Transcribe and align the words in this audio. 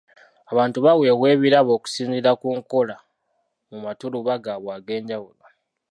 Abantu 0.51 0.77
baweebwa 0.85 1.27
ebirabo 1.35 1.71
okusinzira 1.77 2.31
ku 2.41 2.47
nkola 2.59 2.95
mu 3.69 3.77
matuluba 3.85 4.33
gaabwe 4.43 4.71
eg'enjawulo. 4.79 5.43